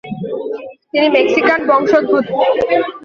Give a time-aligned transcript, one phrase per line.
[0.91, 2.25] তিনি মেক্সিকান বংশোদ্ভূত।